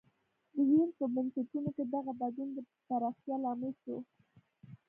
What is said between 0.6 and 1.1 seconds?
وینز په